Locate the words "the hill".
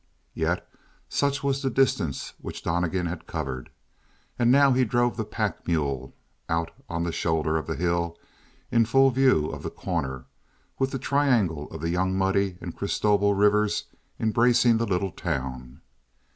7.67-8.17